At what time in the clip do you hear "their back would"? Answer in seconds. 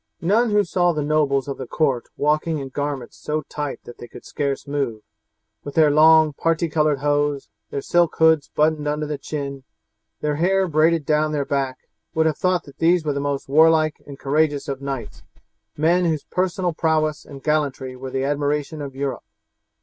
11.33-12.25